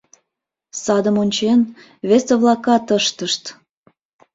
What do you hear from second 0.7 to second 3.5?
Садым ончен, весе-влакат ыштышт.